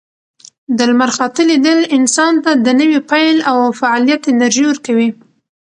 د 0.77 0.79
لمر 0.89 1.09
خاته 1.17 1.41
لیدل 1.49 1.79
انسان 1.97 2.33
ته 2.43 2.51
د 2.65 2.67
نوي 2.79 2.99
پیل 3.11 3.37
او 3.51 3.57
فعالیت 3.81 4.21
انرژي 4.31 4.63
ورکوي. 4.67 5.09